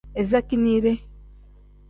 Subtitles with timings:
[0.21, 0.93] Iza keeniire.